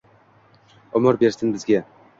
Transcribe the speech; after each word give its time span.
Umr 1.01 1.21
bersin 1.21 1.57
bizga. 1.59 1.85